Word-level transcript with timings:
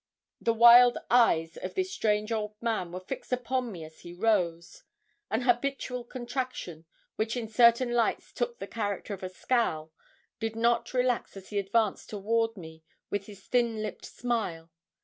The 0.41 0.55
wild 0.55 0.97
eyes 1.11 1.57
of 1.57 1.75
this 1.75 1.91
strange 1.93 2.31
old 2.31 2.59
man 2.59 2.91
were 2.91 2.99
fixed 3.01 3.31
upon 3.31 3.71
me 3.71 3.83
as 3.83 3.99
he 3.99 4.15
rose; 4.15 4.81
an 5.29 5.41
habitual 5.41 6.05
contraction, 6.05 6.85
which 7.17 7.37
in 7.37 7.47
certain 7.47 7.91
lights 7.91 8.33
took 8.33 8.57
the 8.57 8.65
character 8.65 9.13
of 9.13 9.21
a 9.21 9.29
scowl, 9.29 9.91
did 10.39 10.55
not 10.55 10.95
relax 10.95 11.37
as 11.37 11.49
he 11.49 11.59
advanced 11.59 12.09
toward 12.09 12.57
me 12.57 12.83
with 13.11 13.27
his 13.27 13.45
thin 13.45 13.83
lipped 13.83 14.05
smile. 14.07 14.71